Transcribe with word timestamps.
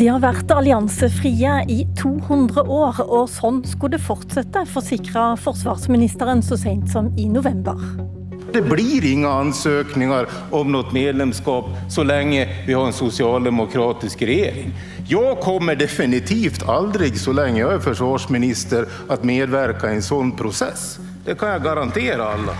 De 0.00 0.06
har 0.08 0.22
vært 0.22 0.48
alliansefrie 0.56 1.58
i 1.68 1.82
200 2.00 2.62
år, 2.72 3.02
og 3.04 3.26
sånn 3.28 3.58
skulle 3.68 3.98
det 3.98 4.06
fortsette, 4.06 4.62
forsikra 4.72 5.34
forsvarsministeren 5.36 6.40
så 6.40 6.56
sent 6.56 6.88
som 6.88 7.10
i 7.20 7.26
november. 7.28 7.76
Det 8.48 8.62
blir 8.64 9.04
ingen 9.04 9.28
ansøkninger 9.28 10.30
om 10.56 10.72
noe 10.72 10.88
medlemskap 10.96 11.68
så 11.92 12.06
lenge 12.08 12.48
vi 12.64 12.72
har 12.72 12.88
en 12.88 12.96
sosialdemokratisk 12.96 14.24
regjering. 14.24 14.72
Jeg 15.10 15.36
kommer 15.44 15.76
definitivt 15.76 16.64
aldri, 16.64 17.12
så 17.20 17.36
lenge 17.36 17.60
jeg 17.60 17.76
er 17.76 17.84
forsvarsminister, 17.84 18.88
å 19.04 19.20
medvirke 19.20 19.92
i 19.92 20.00
en 20.00 20.06
sånn 20.08 20.32
prosess. 20.32 20.94
Det 21.28 21.36
kan 21.36 21.58
jeg 21.58 21.68
garantere 21.68 22.34
alle. 22.38 22.56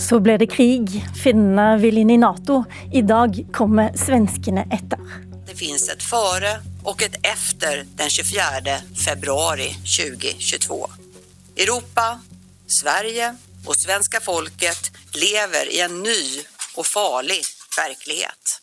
Så 0.00 0.16
ble 0.24 0.40
det 0.40 0.48
krig. 0.48 1.02
Finnene 1.12 1.74
vil 1.82 2.00
inn 2.00 2.16
i 2.16 2.22
Nato. 2.24 2.62
I 2.88 3.04
dag 3.04 3.36
kommer 3.52 3.92
svenskene 4.00 4.64
etter. 4.72 5.28
Det 5.50 5.56
finns 5.56 5.88
ett 5.88 6.02
före 6.02 6.62
och 6.84 7.02
ett 7.02 7.14
efter 7.22 7.86
den 7.96 8.10
24 8.10 8.42
februari 9.04 9.74
2022. 9.98 10.90
Europa, 11.56 12.20
Sverige 12.66 13.36
och 13.66 13.76
svenska 13.76 14.20
folket 14.20 14.90
lever 15.12 15.72
i 15.72 15.80
en 15.80 16.02
ny 16.02 16.42
och 16.74 16.86
farlig 16.86 17.44
verklighet. 17.76 18.59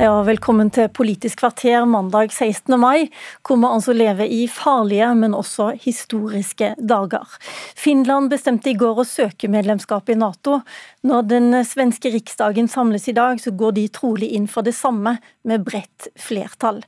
Ja, 0.00 0.14
velkommen 0.24 0.70
til 0.72 0.86
Politisk 0.88 1.42
kvarter 1.42 1.84
mandag 1.84 2.30
16. 2.32 2.78
mai, 2.80 3.10
hvor 3.44 3.58
vi 3.60 3.68
altså 3.68 3.92
lever 3.92 4.24
i 4.24 4.46
farlige, 4.48 5.10
men 5.20 5.34
også 5.36 5.66
historiske 5.82 6.70
dager. 6.80 7.34
Finland 7.76 8.30
bestemte 8.32 8.70
i 8.72 8.78
går 8.80 9.02
å 9.02 9.04
søke 9.04 9.50
medlemskap 9.52 10.08
i 10.08 10.16
Nato. 10.16 10.62
Når 11.04 11.28
den 11.28 11.58
svenske 11.68 12.08
riksdagen 12.14 12.72
samles 12.72 13.04
i 13.12 13.16
dag, 13.18 13.36
så 13.36 13.52
går 13.52 13.76
de 13.76 13.84
trolig 13.92 14.32
inn 14.32 14.48
for 14.48 14.64
det 14.64 14.72
samme, 14.78 15.18
med 15.44 15.68
bredt 15.68 16.08
flertall. 16.16 16.80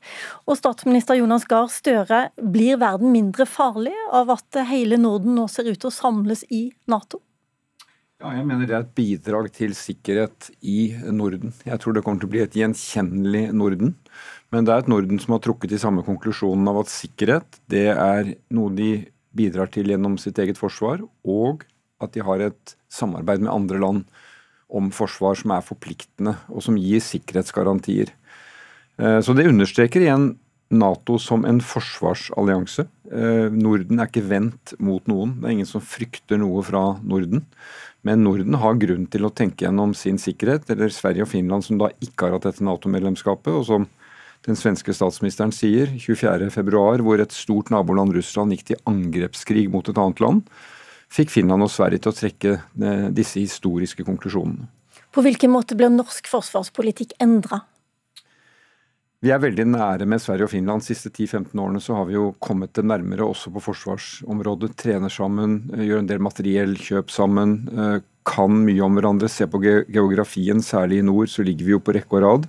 Og 0.49 0.57
statsminister 0.63 1.21
Jonas 1.21 1.45
Gahr 1.51 1.69
Støre, 1.69 2.31
blir 2.41 2.81
verden 2.81 3.13
mindre 3.13 3.45
farlig 3.45 3.93
av 4.17 4.33
at 4.33 4.65
hele 4.73 4.97
Norden 4.97 5.37
nå 5.37 5.45
ser 5.53 5.69
ut 5.69 5.77
til 5.77 5.93
å 5.93 5.97
samles 6.01 6.47
i 6.49 6.71
Nato? 6.89 7.21
Ja, 8.25 8.31
jeg 8.39 8.47
mener 8.49 8.65
det 8.65 8.73
er 8.73 8.85
et 8.87 8.93
bidrag 8.97 9.51
til 9.53 9.75
sikkerhet 9.77 10.47
i 10.65 10.95
Norden. 11.13 11.51
Jeg 11.69 11.77
tror 11.83 11.93
det 11.93 12.01
kommer 12.07 12.23
til 12.23 12.31
å 12.31 12.33
bli 12.33 12.41
et 12.41 12.57
gjenkjennelig 12.57 13.51
Norden. 13.53 13.91
Men 14.49 14.65
det 14.65 14.73
er 14.73 14.81
et 14.81 14.89
Norden 14.89 15.21
som 15.21 15.35
har 15.35 15.43
trukket 15.45 15.75
de 15.75 15.81
samme 15.83 16.01
konklusjonen 16.07 16.71
av 16.73 16.79
at 16.81 16.93
sikkerhet 16.93 17.59
det 17.69 17.91
er 17.93 18.31
noe 18.57 18.73
de 18.73 18.89
bidrar 19.37 19.69
til 19.75 19.93
gjennom 19.93 20.17
sitt 20.23 20.41
eget 20.41 20.57
forsvar, 20.57 21.05
og 21.21 21.67
at 22.01 22.17
de 22.17 22.25
har 22.25 22.47
et 22.47 22.75
samarbeid 22.89 23.45
med 23.45 23.53
andre 23.53 23.83
land 23.85 24.03
om 24.73 24.89
forsvar 24.89 25.37
som 25.37 25.53
er 25.53 25.69
forpliktende, 25.69 26.39
og 26.49 26.65
som 26.65 26.81
gir 26.81 27.05
sikkerhetsgarantier. 27.05 28.09
Eh, 28.97 29.21
så 29.21 29.37
det 29.37 29.51
understreker 29.53 30.01
igjen 30.01 30.31
Nato 30.73 31.21
som 31.21 31.45
en 31.45 31.61
forsvarsallianse. 31.61 32.89
Eh, 33.13 33.53
Norden 33.53 34.01
er 34.01 34.09
ikke 34.09 34.25
vendt 34.33 34.79
mot 34.81 35.05
noen. 35.13 35.37
Det 35.43 35.51
er 35.51 35.59
ingen 35.59 35.69
som 35.69 35.85
frykter 35.85 36.41
noe 36.41 36.65
fra 36.65 36.95
Norden. 37.05 37.45
Men 38.05 38.25
Norden 38.25 38.57
har 38.61 38.77
grunn 38.77 39.07
til 39.09 39.25
å 39.25 39.33
tenke 39.33 39.65
gjennom 39.65 39.95
sin 39.97 40.19
sikkerhet, 40.21 40.69
eller 40.73 40.93
Sverige 40.93 41.25
og 41.25 41.31
Finland 41.33 41.65
som 41.65 41.81
da 41.81 41.89
ikke 42.05 42.27
har 42.27 42.37
hatt 42.37 42.45
dette 42.51 42.65
Nato-medlemskapet, 42.67 43.53
og 43.57 43.65
som 43.69 43.87
den 44.45 44.59
svenske 44.61 44.93
statsministeren 44.93 45.55
sier 45.57 45.89
24.2, 45.97 47.01
hvor 47.01 47.23
et 47.23 47.33
stort 47.33 47.73
naboland, 47.73 48.13
Russland, 48.13 48.53
gikk 48.53 48.67
til 48.69 48.83
angrepskrig 48.91 49.71
mot 49.73 49.89
et 49.89 50.01
annet 50.01 50.21
land, 50.21 50.43
fikk 51.15 51.33
Finland 51.33 51.65
og 51.65 51.73
Sverige 51.73 52.05
til 52.05 52.13
å 52.13 52.19
trekke 52.19 52.57
eh, 52.59 53.07
disse 53.15 53.41
historiske 53.41 54.05
konklusjonene. 54.05 54.69
På 55.15 55.23
hvilken 55.25 55.53
måte 55.55 55.77
blir 55.79 55.93
norsk 55.95 56.29
forsvarspolitikk 56.29 57.15
endra? 57.23 57.63
Vi 59.25 59.31
er 59.33 59.41
veldig 59.41 59.65
nære 59.73 60.05
med 60.05 60.21
Sverige 60.21 60.45
og 60.45 60.51
Finland. 60.53 60.83
De 60.83 60.91
siste 60.91 61.09
10-15 61.09 61.57
årene 61.57 61.81
så 61.81 61.95
har 61.97 62.05
vi 62.11 62.13
jo 62.19 62.35
kommet 62.45 62.75
det 62.77 62.83
nærmere 62.85 63.25
også 63.25 63.49
på 63.55 63.63
forsvarsområdet. 63.65 64.75
Trener 64.77 65.09
sammen, 65.09 65.63
eh, 65.73 65.87
gjør 65.89 66.03
en 66.03 66.11
del 66.11 66.21
materiellkjøp 66.21 67.09
sammen. 67.09 67.55
Eh, 67.73 68.03
kan 68.27 68.53
mye 68.67 68.83
om 68.85 68.93
hverandre. 68.93 69.31
Se 69.31 69.47
på 69.47 69.63
geografien, 69.89 70.61
særlig 70.61 70.99
i 70.99 71.07
nord, 71.09 71.29
så 71.29 71.43
ligger 71.43 71.65
vi 71.65 71.73
jo 71.73 71.81
på 71.81 71.95
rekke 71.95 72.13
og 72.19 72.23
rad. 72.23 72.49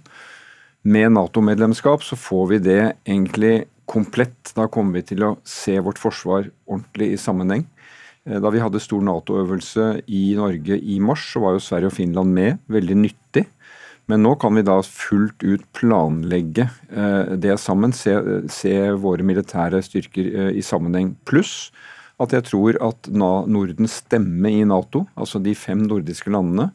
Med 0.83 1.13
Nato-medlemskap 1.13 2.03
så 2.03 2.17
får 2.19 2.49
vi 2.49 2.57
det 2.59 2.95
egentlig 3.07 3.67
komplett. 3.87 4.53
Da 4.53 4.67
kommer 4.67 4.95
vi 4.95 5.15
til 5.15 5.23
å 5.23 5.37
se 5.45 5.79
vårt 5.79 5.97
forsvar 5.97 6.51
ordentlig 6.67 7.13
i 7.13 7.15
sammenheng. 7.15 7.65
Eh, 8.27 8.41
da 8.41 8.49
vi 8.49 8.59
hadde 8.59 8.83
stor 8.83 8.99
Nato-øvelse 8.99 10.03
i 10.09 10.35
Norge 10.35 10.75
i 10.75 10.99
mars, 10.99 11.23
så 11.31 11.39
var 11.39 11.53
jo 11.53 11.63
Sverige 11.63 11.87
og 11.87 11.93
Finland 11.93 12.33
med. 12.33 12.59
Veldig 12.67 12.97
nyttig. 12.97 13.45
Men 14.11 14.21
nå 14.21 14.35
kan 14.37 14.53
vi 14.55 14.65
da 14.65 14.77
fullt 14.85 15.43
ut 15.43 15.65
planlegge 15.73 16.67
eh, 16.93 17.33
det 17.41 17.57
sammen, 17.61 17.93
se, 17.95 18.13
se 18.53 18.75
våre 19.01 19.25
militære 19.25 19.81
styrker 19.85 20.29
eh, 20.29 20.51
i 20.59 20.63
sammenheng. 20.65 21.15
Pluss 21.25 21.71
at 22.21 22.31
jeg 22.31 22.45
tror 22.47 22.77
at 22.85 23.09
Nordens 23.11 23.97
stemme 24.03 24.51
i 24.51 24.63
Nato, 24.67 25.03
altså 25.19 25.41
de 25.43 25.55
fem 25.57 25.81
nordiske 25.83 26.31
landene, 26.31 26.69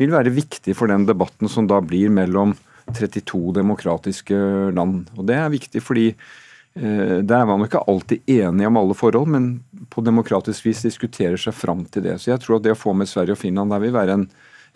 vil 0.00 0.12
være 0.12 0.32
viktig 0.32 0.76
for 0.76 0.88
den 0.92 1.04
debatten 1.08 1.50
som 1.52 1.68
da 1.68 1.82
blir 1.84 2.12
mellom 2.12 2.54
32 2.94 3.52
demokratiske 3.58 4.38
land. 4.76 5.10
Og 5.18 5.26
Det 5.26 5.36
er 5.36 5.52
viktig 5.52 5.82
fordi 5.82 6.06
eh, 6.12 7.18
der 7.18 7.42
er 7.42 7.50
man 7.50 7.66
ikke 7.66 7.84
alltid 7.88 8.22
enige 8.30 8.70
om 8.70 8.80
alle 8.80 8.96
forhold, 8.96 9.28
men 9.34 9.50
på 9.90 10.04
demokratisk 10.06 10.70
vis 10.70 10.84
diskuterer 10.86 11.40
seg 11.40 11.56
fram 11.56 11.84
til 11.90 12.06
det. 12.06 12.20
Så 12.22 12.32
jeg 12.32 12.44
tror 12.44 12.60
at 12.60 12.68
det 12.68 12.76
å 12.76 12.78
få 12.78 12.94
med 12.94 13.10
Sverige 13.10 13.36
og 13.36 13.42
Finland 13.42 13.74
der 13.74 13.82
vil 13.82 13.96
være 13.96 14.20
en, 14.20 14.28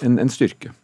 en, 0.02 0.18
en 0.20 0.32
styrke. 0.32 0.74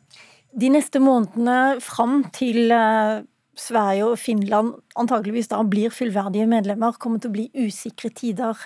De 0.57 0.71
neste 0.73 1.01
månedene 1.05 1.77
fram 1.85 2.23
til 2.33 2.71
eh, 2.73 3.19
Sverige 3.61 4.07
og 4.09 4.15
Finland 4.17 4.71
antageligvis 4.97 5.51
da 5.51 5.59
blir 5.69 5.93
fullverdige 5.93 6.47
medlemmer, 6.49 6.97
kommer 6.97 7.21
til 7.21 7.29
å 7.29 7.35
bli 7.35 7.45
usikre 7.67 8.09
tider, 8.17 8.63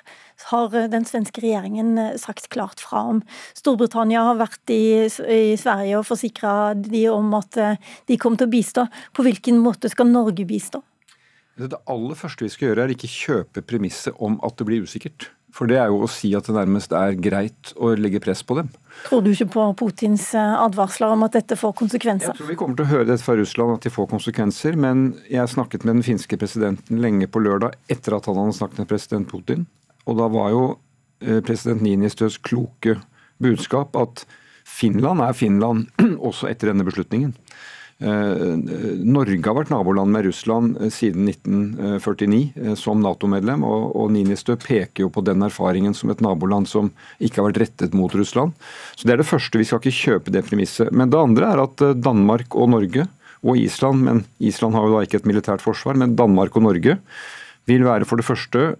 har 0.52 0.76
eh, 0.78 0.86
den 0.92 1.08
svenske 1.08 1.42
regjeringen 1.42 1.98
eh, 1.98 2.12
sagt 2.22 2.46
klart 2.54 2.78
fra 2.78 3.02
om. 3.10 3.24
Storbritannia 3.58 4.22
har 4.28 4.38
vært 4.38 4.70
i, 4.70 5.08
i 5.10 5.58
Sverige 5.58 5.98
og 5.98 6.06
forsikra 6.06 6.54
de 6.78 7.08
om 7.10 7.34
at 7.40 7.58
de 7.58 8.20
kommer 8.22 8.38
til 8.38 8.46
å 8.46 8.54
bistå. 8.54 8.86
På 9.10 9.26
hvilken 9.26 9.58
måte 9.58 9.90
skal 9.90 10.12
Norge 10.12 10.46
bistå? 10.46 10.84
Det 11.58 11.82
aller 11.90 12.16
første 12.16 12.46
vi 12.46 12.54
skal 12.54 12.70
gjøre, 12.70 12.86
er 12.86 12.94
ikke 12.94 13.10
kjøpe 13.10 13.66
premisset 13.66 14.14
om 14.22 14.38
at 14.46 14.54
det 14.62 14.70
blir 14.70 14.86
usikkert. 14.86 15.32
For 15.54 15.70
det 15.70 15.80
er 15.82 15.90
jo 15.90 16.04
å 16.04 16.10
si 16.10 16.30
at 16.38 16.46
det 16.46 16.54
nærmest 16.54 16.92
er 16.94 17.16
greit 17.18 17.72
å 17.74 17.92
legge 17.98 18.20
press 18.22 18.42
på 18.46 18.56
dem. 18.60 18.70
Tror 19.06 19.22
du 19.24 19.30
ikke 19.32 19.48
på 19.54 19.64
Putins 19.80 20.28
eh, 20.38 20.56
advarsler 20.62 21.14
om 21.14 21.24
at 21.26 21.34
dette 21.38 21.58
får 21.58 21.74
konsekvenser? 21.80 22.32
Jeg 22.32 22.40
tror 22.40 22.50
vi 22.52 22.58
kommer 22.60 22.78
til 22.78 22.86
å 22.86 22.92
høre 22.92 23.08
dette 23.08 23.24
fra 23.24 23.36
Russland, 23.38 23.78
at 23.78 23.86
de 23.86 23.92
får 23.94 24.10
konsekvenser. 24.12 24.78
Men 24.80 25.08
jeg 25.30 25.50
snakket 25.50 25.86
med 25.86 25.98
den 25.98 26.06
finske 26.06 26.38
presidenten 26.40 27.02
lenge 27.02 27.30
på 27.30 27.42
lørdag 27.42 27.78
etter 27.90 28.16
at 28.16 28.28
han 28.30 28.38
hadde 28.38 28.58
snakket 28.60 28.84
med 28.84 28.92
president 28.92 29.30
Putin. 29.30 29.66
Og 30.06 30.20
da 30.20 30.28
var 30.32 30.52
jo 30.54 30.62
eh, 31.24 31.40
president 31.46 31.82
Ninistøs 31.86 32.38
kloke 32.46 33.00
budskap 33.42 33.96
at 33.98 34.24
Finland 34.70 35.22
er 35.24 35.34
Finland 35.34 35.88
også 36.30 36.50
etter 36.50 36.70
denne 36.70 36.86
beslutningen. 36.86 37.34
Eh, 38.00 38.56
Norge 39.04 39.44
har 39.44 39.56
vært 39.58 39.70
naboland 39.72 40.08
med 40.14 40.24
Russland 40.24 40.78
eh, 40.80 40.88
siden 40.94 41.28
1949 41.28 42.38
eh, 42.56 42.74
som 42.80 43.02
Nato-medlem, 43.04 43.64
og 43.66 44.06
Ninistø 44.14 44.56
peker 44.56 45.04
jo 45.04 45.10
på 45.12 45.24
den 45.26 45.44
erfaringen 45.44 45.92
som 45.96 46.12
et 46.12 46.22
naboland 46.24 46.70
som 46.70 46.88
ikke 47.20 47.42
har 47.42 47.50
vært 47.50 47.60
rettet 47.66 47.96
mot 47.96 48.14
Russland. 48.16 48.56
Så 48.96 49.04
Det 49.04 49.14
er 49.14 49.20
det 49.20 49.28
første, 49.28 49.60
vi 49.60 49.68
skal 49.68 49.82
ikke 49.82 49.98
kjøpe 49.98 50.32
det 50.32 50.46
premisset. 50.48 50.92
Men 50.96 51.12
det 51.12 51.20
andre 51.20 51.52
er 51.52 51.64
at 51.66 51.84
Danmark 52.00 52.56
og 52.56 52.72
Norge, 52.72 53.08
og 53.40 53.56
Island, 53.56 54.04
men 54.04 54.24
Island 54.36 54.76
har 54.76 54.84
jo 54.84 54.96
da 54.96 55.04
ikke 55.04 55.20
et 55.22 55.28
militært 55.28 55.62
forsvar, 55.64 55.96
men 55.96 56.16
Danmark 56.16 56.56
og 56.56 56.66
Norge 56.66 56.98
vil 57.68 57.86
være 57.86 58.08
for 58.08 58.20
det 58.20 58.26
første 58.28 58.74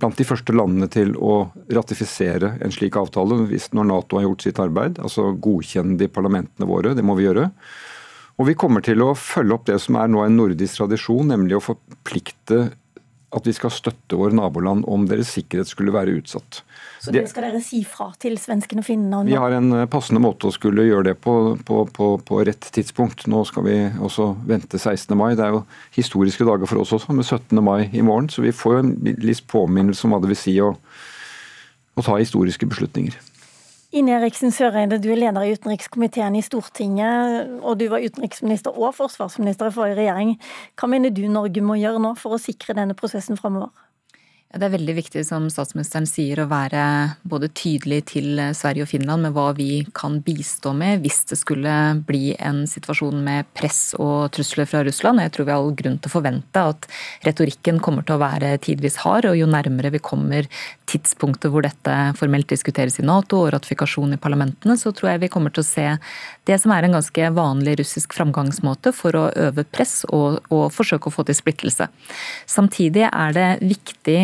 blant 0.00 0.16
de 0.16 0.24
første 0.28 0.52
landene 0.52 0.88
til 0.92 1.14
å 1.16 1.48
ratifisere 1.72 2.54
en 2.60 2.72
slik 2.72 2.96
avtale 3.00 3.38
hvis 3.48 3.70
når 3.76 3.88
Nato 3.88 4.18
har 4.18 4.26
gjort 4.28 4.44
sitt 4.44 4.60
arbeid. 4.60 5.00
Altså 5.00 5.30
godkjenne 5.32 5.96
de 6.00 6.08
parlamentene 6.12 6.68
våre, 6.68 6.92
det 6.96 7.04
må 7.04 7.16
vi 7.16 7.28
gjøre. 7.28 7.50
Og 8.36 8.50
vi 8.50 8.56
kommer 8.58 8.84
til 8.84 9.00
å 9.00 9.14
følge 9.16 9.56
opp 9.56 9.68
det 9.68 9.78
som 9.80 9.96
er 10.00 10.10
nå 10.12 10.20
en 10.24 10.36
nordisk 10.36 10.82
tradisjon, 10.82 11.30
nemlig 11.32 11.56
å 11.56 11.64
forplikte 11.64 12.66
at 13.36 13.46
vi 13.46 13.52
skal 13.56 13.72
støtte 13.74 14.16
våre 14.16 14.36
naboland 14.36 14.86
om 14.88 15.04
deres 15.08 15.32
sikkerhet 15.34 15.68
skulle 15.68 15.92
være 15.92 16.14
utsatt. 16.20 16.60
Så 17.02 17.12
det 17.12 17.24
skal 17.30 17.48
dere 17.48 17.60
si 17.64 17.82
fra 17.86 18.08
til 18.22 18.38
svenskene 18.40 18.82
og 18.82 18.86
finnene? 18.86 19.26
Vi 19.28 19.36
har 19.36 19.56
en 19.56 19.74
eh, 19.74 19.88
passende 19.90 20.22
måte 20.22 20.48
å 20.48 20.54
skulle 20.54 20.86
gjøre 20.86 21.10
det 21.10 21.16
på, 21.24 21.34
på, 21.66 21.82
på, 21.92 22.08
på, 22.22 22.40
rett 22.46 22.70
tidspunkt. 22.76 23.26
Nå 23.30 23.42
skal 23.48 23.66
vi 23.66 23.76
også 23.98 24.30
vente 24.46 24.78
16. 24.78 25.12
mai. 25.18 25.34
Det 25.38 25.44
er 25.46 25.56
jo 25.58 25.64
historiske 25.98 26.46
dager 26.48 26.70
for 26.70 26.82
oss 26.82 26.94
også, 26.96 27.16
med 27.16 27.26
17. 27.26 27.60
mai 27.64 27.88
i 27.90 28.04
morgen. 28.04 28.30
Så 28.32 28.46
vi 28.46 28.54
får 28.56 28.80
en 28.80 28.92
litt 29.04 29.44
påminnelse 29.50 30.06
om 30.06 30.14
hva 30.14 30.22
det 30.22 30.32
vil 30.32 30.40
si 30.46 30.56
å, 30.62 30.72
å 31.96 32.06
ta 32.06 32.18
historiske 32.22 32.68
beslutninger. 32.70 33.18
Ine 33.94 34.16
Eriksen 34.18 34.50
Søreide, 34.50 34.98
du 34.98 35.12
er 35.12 35.18
leder 35.20 35.44
i 35.46 35.52
utenrikskomiteen 35.54 36.34
i 36.34 36.42
Stortinget, 36.42 37.52
og 37.62 37.78
du 37.78 37.86
var 37.92 38.02
utenriksminister 38.02 38.74
og 38.74 38.96
forsvarsminister 38.96 39.70
i 39.70 39.74
forrige 39.76 40.00
regjering. 40.00 40.32
Hva 40.74 40.90
mener 40.90 41.14
du 41.14 41.22
Norge 41.30 41.62
må 41.62 41.78
gjøre 41.78 42.02
nå 42.02 42.16
for 42.18 42.34
å 42.34 42.40
sikre 42.42 42.74
denne 42.74 42.98
prosessen 42.98 43.38
framover? 43.38 43.70
Det 44.46 44.62
er 44.62 44.72
veldig 44.72 44.94
viktig, 44.94 45.24
som 45.26 45.48
statsministeren 45.50 46.06
sier, 46.06 46.38
å 46.38 46.46
være 46.48 46.80
både 47.28 47.48
tydelig 47.50 47.98
til 48.12 48.38
Sverige 48.54 48.86
og 48.86 48.88
Finland 48.92 49.26
med 49.26 49.34
hva 49.34 49.48
vi 49.56 49.82
kan 49.96 50.20
bistå 50.24 50.70
med 50.72 51.02
hvis 51.02 51.24
det 51.28 51.36
skulle 51.40 51.72
bli 52.06 52.30
en 52.38 52.62
situasjon 52.70 53.18
med 53.26 53.50
press 53.58 53.90
og 53.98 54.30
trusler 54.36 54.68
fra 54.70 54.84
Russland. 54.86 55.20
Jeg 55.20 55.34
tror 55.34 55.48
vi 55.48 55.52
har 55.52 55.64
all 55.64 55.74
grunn 55.76 55.98
til 55.98 56.08
å 56.08 56.14
forvente 56.14 56.62
at 56.70 56.86
retorikken 57.26 57.82
kommer 57.84 58.06
til 58.06 58.16
å 58.16 58.22
være 58.22 58.54
tidvis 58.62 59.00
hard, 59.02 59.26
og 59.28 59.36
jo 59.36 59.50
nærmere 59.50 59.90
vi 59.92 60.00
kommer 60.00 60.48
tidspunktet 60.86 61.50
hvor 61.50 61.66
dette 61.66 61.96
formelt 62.16 62.48
diskuteres 62.48 63.00
i 63.02 63.04
Nato 63.04 63.42
og 63.42 63.50
ratifikasjon 63.56 64.14
i 64.14 64.20
parlamentene, 64.22 64.78
så 64.78 64.94
tror 64.94 65.12
jeg 65.12 65.24
vi 65.26 65.32
kommer 65.32 65.52
til 65.52 65.64
å 65.64 65.68
se 65.68 65.88
det 66.46 66.60
som 66.62 66.72
er 66.72 66.86
en 66.86 66.94
ganske 66.94 67.30
vanlig 67.34 67.76
russisk 67.82 68.14
framgangsmåte 68.14 68.94
for 68.94 69.18
å 69.18 69.26
øve 69.34 69.66
press 69.66 70.04
og, 70.06 70.38
og 70.54 70.70
forsøke 70.72 71.10
å 71.10 71.16
få 71.18 71.26
til 71.26 71.36
splittelse. 71.36 71.90
Samtidig 72.46 73.08
er 73.10 73.36
det 73.36 73.48
viktig 73.66 74.20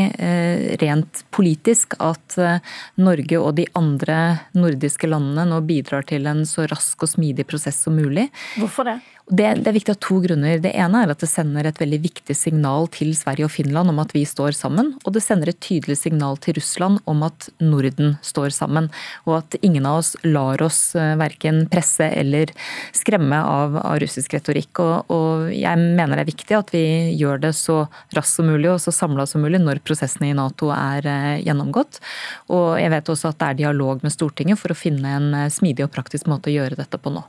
rent 0.82 1.22
politisk 1.34 1.96
at 2.02 2.36
eh, 2.40 2.60
Norge 3.02 3.40
og 3.40 3.56
de 3.58 3.66
andre 3.78 4.18
nordiske 4.56 5.08
landene 5.10 5.46
nå 5.50 5.60
bidrar 5.68 6.06
til 6.08 6.28
en 6.30 6.44
så 6.48 6.66
rask 6.70 7.04
og 7.04 7.12
smidig 7.14 7.46
prosess 7.48 7.82
som 7.86 7.96
mulig. 7.98 8.28
Hvorfor 8.60 8.88
det? 8.88 8.98
Det, 9.30 9.44
det, 9.62 9.68
er 9.70 9.76
viktig 9.76 9.92
av 9.94 10.00
to 10.02 10.16
grunner. 10.24 10.58
Det 10.58 10.72
ene 10.74 11.04
er 11.04 11.12
at 11.12 11.20
det 11.22 11.28
sender 11.30 11.68
et 11.68 11.78
veldig 11.78 12.00
viktig 12.02 12.34
signal 12.34 12.88
til 12.90 13.12
Sverige 13.14 13.46
og 13.46 13.52
Finland 13.54 13.92
om 13.92 14.00
at 14.02 14.10
vi 14.16 14.24
står 14.26 14.56
sammen. 14.58 14.96
Og 15.06 15.14
det 15.14 15.22
sender 15.22 15.52
et 15.52 15.60
tydelig 15.62 16.00
signal 16.00 16.40
til 16.42 16.56
Russland 16.58 16.98
om 17.08 17.22
at 17.22 17.46
Norden 17.62 18.16
står 18.26 18.50
sammen. 18.56 18.88
Og 19.28 19.36
at 19.38 19.56
ingen 19.62 19.86
av 19.86 20.00
oss 20.00 20.16
lar 20.26 20.62
oss 20.66 20.80
eh, 20.98 21.14
verken 21.20 21.62
presse 21.70 22.08
eller 22.10 22.50
skremme 22.96 23.38
av, 23.38 23.78
av 23.78 24.00
russisk 24.02 24.34
retorikk. 24.34 24.82
Og, 24.82 25.12
og, 25.14 25.52
jeg 25.54 25.78
mener 25.78 26.18
det 26.18 26.24
er 26.24 26.32
viktig 26.32 26.58
at 26.58 26.72
vi 26.74 26.84
gjør 27.20 27.44
det 27.44 27.52
så 27.58 27.84
raskt 28.16 28.40
som 28.40 28.50
mulig 28.50 28.72
og 28.72 28.80
så 28.82 28.94
samla 28.94 29.28
som 29.28 29.44
mulig 29.44 29.60
når 29.62 29.84
prosessene 29.86 30.32
i 30.32 30.36
Nato 30.36 30.72
er 30.74 31.06
eh, 31.06 31.44
gjennomgått. 31.46 32.02
Og 32.50 32.74
jeg 32.82 32.90
vet 32.90 33.14
også 33.14 33.30
at 33.30 33.38
det 33.38 33.52
er 33.52 33.62
dialog 33.62 34.02
med 34.02 34.14
Stortinget 34.14 34.58
for 34.58 34.74
å 34.74 34.78
finne 34.82 35.14
en 35.20 35.30
eh, 35.44 35.52
smidig 35.52 35.86
og 35.86 35.94
praktisk 35.94 36.26
måte 36.32 36.50
å 36.50 36.56
gjøre 36.58 36.80
dette 36.82 36.98
på 36.98 37.14
nå. 37.14 37.22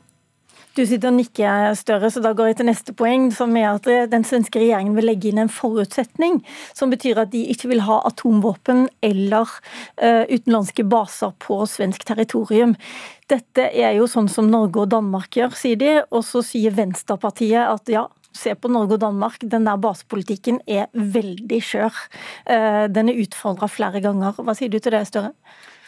Du 0.74 0.82
sitter 0.90 1.12
og 1.12 1.20
nikker, 1.20 1.76
Støre, 1.78 2.10
så 2.10 2.22
da 2.24 2.32
går 2.34 2.48
jeg 2.50 2.56
til 2.58 2.66
neste 2.66 2.94
poeng, 2.98 3.28
som 3.36 3.52
er 3.60 3.76
at 3.76 3.86
den 4.10 4.24
svenske 4.26 4.58
regjeringen 4.58 4.96
vil 4.98 5.06
legge 5.06 5.30
inn 5.30 5.44
en 5.44 5.52
forutsetning 5.52 6.40
som 6.74 6.90
betyr 6.90 7.20
at 7.22 7.30
de 7.30 7.44
ikke 7.54 7.70
vil 7.70 7.84
ha 7.86 8.00
atomvåpen 8.10 8.88
eller 9.06 9.52
uh, 10.02 10.24
utenlandske 10.32 10.86
baser 10.90 11.36
på 11.46 11.60
svensk 11.70 12.08
territorium. 12.10 12.74
Dette 13.30 13.68
er 13.70 13.94
jo 14.00 14.08
sånn 14.10 14.32
som 14.34 14.50
Norge 14.50 14.82
og 14.82 14.90
Danmark 14.96 15.38
gjør, 15.38 15.54
sier 15.60 15.78
de. 15.78 15.92
Og 16.10 16.26
så 16.26 16.42
sier 16.46 16.74
Venstrepartiet 16.74 17.70
at 17.70 17.94
ja, 17.94 18.08
se 18.34 18.56
på 18.58 18.72
Norge 18.74 18.98
og 18.98 19.04
Danmark, 19.06 19.46
den 19.46 19.70
der 19.70 19.78
basepolitikken 19.78 20.58
er 20.66 20.90
veldig 20.94 21.62
skjør. 21.70 22.02
Uh, 22.50 22.90
den 22.90 23.14
er 23.14 23.22
utfordra 23.22 23.70
flere 23.70 24.02
ganger. 24.02 24.42
Hva 24.42 24.58
sier 24.58 24.74
du 24.74 24.82
til 24.82 24.98
det, 24.98 25.06
Støre? 25.12 25.36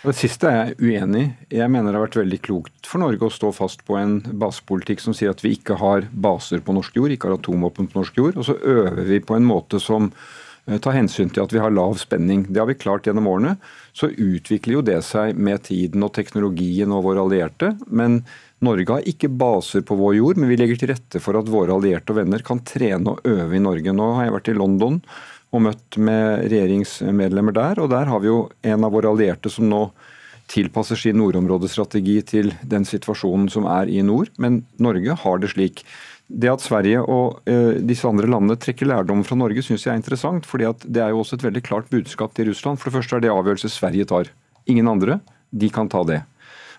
Det 0.05 0.13
siste 0.13 0.45
er 0.45 0.67
jeg 0.69 0.75
uenig 0.85 1.21
i. 1.23 1.57
Jeg 1.57 1.71
mener 1.73 1.89
det 1.89 1.97
har 1.97 2.03
vært 2.03 2.19
veldig 2.19 2.37
klokt 2.45 2.85
for 2.89 3.01
Norge 3.01 3.25
å 3.25 3.33
stå 3.33 3.49
fast 3.57 3.81
på 3.87 3.95
en 3.97 4.19
basepolitikk 4.37 5.01
som 5.01 5.15
sier 5.17 5.31
at 5.33 5.41
vi 5.41 5.55
ikke 5.55 5.79
har 5.81 6.05
baser 6.11 6.61
på 6.61 6.75
norsk 6.77 6.99
jord, 6.99 7.13
ikke 7.15 7.31
har 7.31 7.39
atomvåpen 7.39 7.89
på 7.89 7.97
norsk 7.97 8.19
jord. 8.21 8.37
Og 8.37 8.45
så 8.45 8.57
øver 8.59 9.01
vi 9.07 9.17
på 9.25 9.37
en 9.37 9.47
måte 9.49 9.79
som 9.81 10.11
eh, 10.11 10.77
tar 10.77 10.93
hensyn 10.93 11.33
til 11.33 11.41
at 11.41 11.55
vi 11.55 11.63
har 11.63 11.73
lav 11.73 11.97
spenning. 11.97 12.45
Det 12.51 12.61
har 12.61 12.69
vi 12.69 12.77
klart 12.77 13.09
gjennom 13.09 13.31
årene. 13.31 13.55
Så 13.97 14.11
utvikler 14.13 14.77
jo 14.77 14.85
det 14.85 14.99
seg 15.07 15.39
med 15.41 15.65
tiden 15.71 16.05
og 16.05 16.13
teknologien 16.13 16.93
og 16.93 17.07
våre 17.07 17.25
allierte. 17.25 17.73
Men 17.89 18.21
Norge 18.65 18.99
har 18.99 19.09
ikke 19.09 19.33
baser 19.33 19.81
på 19.85 19.97
vår 19.97 20.19
jord, 20.19 20.37
men 20.41 20.53
vi 20.53 20.59
legger 20.61 20.83
til 20.83 20.93
rette 20.93 21.23
for 21.23 21.39
at 21.39 21.49
våre 21.49 21.73
allierte 21.73 22.13
og 22.13 22.21
venner 22.21 22.45
kan 22.45 22.61
trene 22.61 23.15
og 23.15 23.25
øve 23.25 23.57
i 23.57 23.63
Norge. 23.63 23.95
Nå 23.95 24.11
har 24.19 24.29
jeg 24.29 24.37
vært 24.37 24.53
i 24.53 24.59
London 24.59 25.01
og 25.55 25.63
møtt 25.69 25.97
med 25.97 26.49
regjeringsmedlemmer 26.51 27.55
der. 27.55 27.81
Og 27.83 27.89
der 27.93 28.11
har 28.11 28.21
vi 28.23 28.29
jo 28.31 28.43
en 28.65 28.85
av 28.85 28.93
våre 28.93 29.11
allierte 29.13 29.51
som 29.51 29.69
nå 29.71 29.87
tilpasser 30.51 30.99
sin 30.99 31.17
nordområdestrategi 31.17 32.19
til 32.29 32.51
den 32.65 32.85
situasjonen 32.85 33.47
som 33.51 33.65
er 33.69 33.89
i 33.89 34.01
nord. 34.05 34.29
Men 34.41 34.63
Norge 34.81 35.17
har 35.23 35.41
det 35.41 35.53
slik. 35.55 35.83
Det 36.25 36.49
at 36.49 36.63
Sverige 36.63 37.03
og 37.05 37.41
eh, 37.49 37.77
disse 37.85 38.07
andre 38.09 38.29
landene 38.29 38.57
trekker 38.57 38.89
lærdom 38.89 39.21
fra 39.25 39.37
Norge, 39.37 39.61
syns 39.65 39.85
jeg 39.85 39.93
er 39.93 39.99
interessant. 40.01 40.45
fordi 40.45 40.71
det 40.85 41.03
er 41.03 41.13
jo 41.13 41.21
også 41.21 41.37
et 41.37 41.45
veldig 41.45 41.61
klart 41.65 41.89
budskap 41.89 42.33
til 42.33 42.49
Russland. 42.49 42.79
For 42.79 42.89
det 42.89 42.97
første 42.97 43.17
er 43.17 43.25
det 43.25 43.33
avgjørelse 43.33 43.69
Sverige 43.69 44.05
tar. 44.09 44.31
Ingen 44.65 44.87
andre. 44.89 45.19
De 45.51 45.69
kan 45.69 45.89
ta 45.89 46.03
det. 46.03 46.23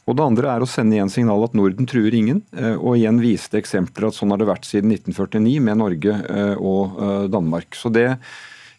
Og 0.06 0.14
det 0.14 0.22
andre 0.22 0.50
er 0.50 0.62
å 0.62 0.70
sende 0.70 0.94
igjen 0.94 1.10
signal 1.10 1.42
at 1.42 1.54
Norden 1.54 1.86
truer 1.86 2.14
ingen. 2.14 2.42
Eh, 2.54 2.74
og 2.74 2.98
igjen 2.98 3.22
viste 3.22 3.58
eksempler 3.58 4.08
at 4.08 4.18
sånn 4.18 4.34
har 4.34 4.42
det 4.42 4.50
vært 4.50 4.66
siden 4.66 4.94
1949 4.94 5.62
med 5.62 5.82
Norge 5.82 6.18
eh, 6.26 6.54
og 6.58 7.30
Danmark. 7.30 7.74
Så 7.74 7.90
det 7.94 8.12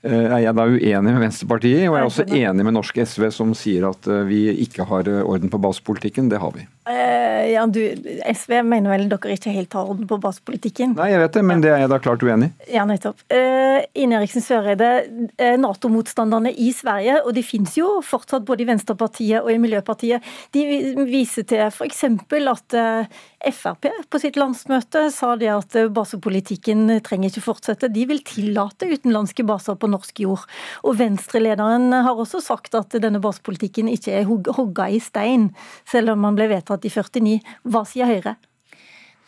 er 0.07 0.41
jeg 0.43 0.55
da 0.57 0.65
uenig 0.67 1.13
med 1.13 1.21
Venstrepartiet, 1.23 1.85
og 1.89 1.95
jeg 1.95 2.01
er 2.01 2.09
også 2.09 2.25
enig 2.27 2.65
med 2.67 2.75
norsk 2.77 2.99
SV, 3.03 3.27
som 3.33 3.53
sier 3.57 3.89
at 3.89 4.09
eh, 4.11 4.25
vi 4.27 4.41
ikke 4.65 4.87
har 4.89 5.09
eh, 5.11 5.23
orden 5.25 5.51
på 5.53 5.61
basepolitikken. 5.61 6.31
Det 6.31 6.41
har 6.43 6.53
vi. 6.55 6.65
Ja, 6.87 7.65
du, 7.67 7.81
SV 8.31 8.61
mener 8.63 8.93
vel 8.93 9.07
dere 9.11 9.35
ikke 9.35 9.51
helt 9.51 9.75
har 9.75 9.89
orden 9.91 10.07
på 10.07 10.19
basepolitikken? 10.23 10.95
Nei, 10.97 11.09
jeg 11.11 11.21
vet 11.23 11.37
det, 11.37 11.43
men 11.49 11.63
det 11.63 11.71
er 11.73 11.81
jeg 11.83 11.91
da 11.91 11.99
klart 12.03 12.23
uenig 12.23 12.49
i. 12.51 12.69
Ja, 12.77 12.85
nettopp. 12.87 13.23
Ine 13.27 14.19
Eriksen 14.19 14.43
Søreide, 14.45 14.89
Nato-motstanderne 15.59 16.53
i 16.53 16.71
Sverige, 16.75 17.19
og 17.25 17.35
de 17.35 17.43
finnes 17.45 17.75
jo 17.77 17.97
fortsatt 18.05 18.45
både 18.47 18.63
i 18.63 18.69
Venstrepartiet 18.69 19.43
og 19.43 19.51
i 19.51 19.59
Miljøpartiet, 19.61 20.23
de 20.55 20.63
viser 21.09 21.47
til 21.47 21.65
f.eks. 21.67 22.05
at 22.07 22.77
Frp 23.53 23.85
på 24.09 24.19
sitt 24.19 24.37
landsmøte 24.39 25.07
sa 25.13 25.35
det 25.39 25.49
at 25.53 25.75
basepolitikken 25.93 26.89
trenger 27.05 27.29
ikke 27.29 27.45
fortsette. 27.45 27.89
De 27.93 28.05
vil 28.09 28.23
tillate 28.25 28.89
utenlandske 28.89 29.45
baser 29.47 29.77
på 29.77 29.89
norsk 29.91 30.23
jord. 30.23 30.45
Og 30.87 30.97
Venstre-lederen 30.99 31.91
har 31.93 32.17
også 32.17 32.41
sagt 32.43 32.75
at 32.77 32.97
denne 33.01 33.21
basepolitikken 33.23 33.91
ikke 33.91 34.15
er 34.17 34.27
hogga 34.27 34.89
i 34.89 34.99
stein, 35.03 35.51
selv 35.89 36.15
om 36.15 36.25
man 36.25 36.37
ble 36.37 36.49
vedtatt 36.51 36.76
i 36.85 36.91
49. 36.93 37.39
Hva 37.65 37.85
sier 37.87 38.11
Høyre? 38.11 38.37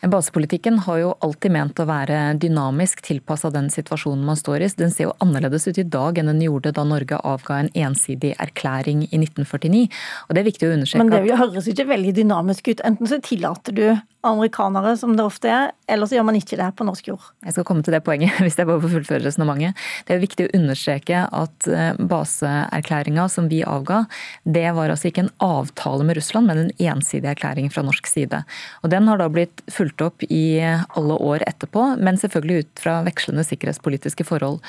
Basepolitikken 0.00 0.78
har 0.86 0.98
jo 1.02 1.08
alltid 1.20 1.52
ment 1.52 1.80
å 1.82 1.84
være 1.84 2.18
dynamisk 2.40 3.02
tilpassa 3.04 3.50
den 3.52 3.68
situasjonen 3.72 4.22
man 4.24 4.38
står 4.38 4.64
i. 4.64 4.70
Den 4.78 4.92
ser 4.94 5.10
jo 5.10 5.16
annerledes 5.20 5.68
ut 5.68 5.80
i 5.80 5.84
dag 5.84 6.16
enn 6.16 6.30
den 6.30 6.40
gjorde 6.46 6.72
da 6.76 6.86
Norge 6.88 7.18
avga 7.20 7.58
en 7.60 7.68
ensidig 7.76 8.32
erklæring 8.40 9.02
i 9.10 9.20
1949. 9.20 9.82
Og 10.28 10.32
det 10.32 10.40
er 10.40 10.48
viktig 10.48 10.68
å 10.68 10.72
understreke 10.78 11.04
Men 11.04 11.12
det 11.12 11.36
høres 11.42 11.68
ikke 11.68 11.88
veldig 11.90 12.14
dynamisk 12.16 12.72
ut. 12.72 12.80
Enten 12.88 13.12
så 13.12 13.20
tillater 13.24 13.76
du 13.76 13.84
amerikanere, 14.26 14.96
som 15.00 15.14
det 15.16 15.24
ofte 15.24 15.48
er, 15.48 15.70
eller 15.88 16.08
så 16.08 16.18
gjør 16.18 16.26
man 16.28 16.36
ikke 16.36 16.58
det 16.60 16.68
på 16.76 16.84
norsk 16.84 17.08
jord. 17.08 17.24
Jeg 17.46 17.54
skal 17.56 17.66
komme 17.68 17.84
til 17.84 17.94
det 17.94 18.02
poenget, 18.04 18.36
hvis 18.44 18.58
jeg 18.60 18.68
bare 18.68 18.82
får 18.82 18.92
fullføre 18.94 19.24
resonnementet. 19.24 19.78
Det 20.06 20.14
er 20.14 20.22
viktig 20.22 20.46
å 20.46 20.52
understreke 20.58 21.22
at 21.24 21.68
eh, 21.70 21.92
baseerklæringa 21.96 23.26
som 23.32 23.48
vi 23.50 23.62
avga, 23.64 24.02
det 24.44 24.66
var 24.76 24.92
altså 24.92 25.08
ikke 25.10 25.24
en 25.26 25.32
avtale 25.44 26.06
med 26.06 26.18
Russland, 26.20 26.50
men 26.50 26.64
en 26.64 26.72
ensidig 26.92 27.30
erklæring 27.32 27.70
fra 27.72 27.84
norsk 27.86 28.10
side. 28.10 28.42
Og 28.84 28.92
Den 28.92 29.08
har 29.08 29.20
da 29.20 29.30
blitt 29.32 29.64
fulgt 29.72 30.04
opp 30.04 30.24
i 30.28 30.60
alle 30.60 31.16
år 31.16 31.46
etterpå, 31.48 31.86
men 32.00 32.20
selvfølgelig 32.20 32.66
ut 32.66 32.84
fra 32.84 32.98
vekslende 33.06 33.46
sikkerhetspolitiske 33.48 34.26
forhold. 34.28 34.60